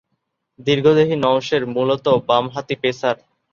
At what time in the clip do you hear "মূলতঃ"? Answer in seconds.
1.67-2.15